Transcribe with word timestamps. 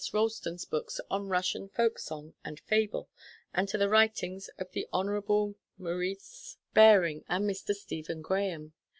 Ralston's 0.13 0.65
books 0.65 0.99
on 1.11 1.27
Russian 1.27 1.69
folk 1.69 1.99
song 1.99 2.33
and 2.43 2.59
fable; 2.61 3.07
and 3.53 3.69
to 3.69 3.77
the 3.77 3.87
writings 3.87 4.49
of 4.57 4.71
the 4.71 4.87
Hon. 4.91 5.53
Maurice 5.77 6.57
Baring 6.73 7.23
and 7.29 7.47
Mr. 7.47 7.75
Stephen 7.75 8.23
Graham. 8.23 8.73